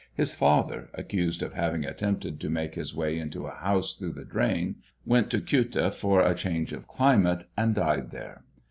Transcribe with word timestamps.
His 0.15 0.33
father, 0.33 0.89
accused 0.95 1.43
of 1.43 1.53
having 1.53 1.85
attempted 1.85 2.39
to 2.39 2.49
make 2.49 2.73
his 2.73 2.95
way 2.95 3.19
into 3.19 3.45
a 3.45 3.53
house 3.53 3.93
through 3.93 4.13
the 4.13 4.25
drain, 4.25 4.77
went 5.05 5.29
to 5.29 5.39
Ceuta 5.39 5.91
for 5.91 6.23
a 6.23 6.33
change 6.33 6.73
of 6.73 6.87
climate, 6.87 7.45
and 7.55 7.75
died 7.75 8.09
there. 8.09 8.43